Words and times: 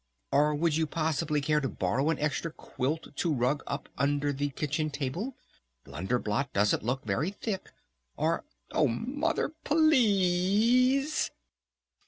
Or 0.31 0.55
would 0.55 0.75
you 0.75 0.87
possibly 0.87 1.41
care 1.41 1.61
to 1.61 1.69
borrow 1.69 2.09
an 2.09 2.17
extra 2.17 2.51
quilt 2.51 3.15
to 3.15 3.31
rug 3.31 3.61
up 3.67 3.87
under 3.99 4.33
the 4.33 4.49
kitchen 4.49 4.89
table?... 4.89 5.35
Blunder 5.83 6.17
Blot 6.17 6.51
doesn't 6.53 6.81
look 6.81 7.05
very 7.05 7.29
thick. 7.29 7.69
Or 8.17 8.43
Oh 8.71 8.87
Mother, 8.87 9.49
_p 9.63 9.71
l 9.73 9.93
e 9.93 10.97
a 11.01 11.03
s 11.03 11.29
e! 11.29 11.33